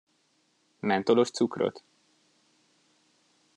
Mentolos 0.91 1.31
cukrot? 1.35 1.75